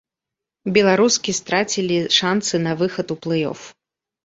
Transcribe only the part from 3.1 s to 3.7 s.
у плэй-оф.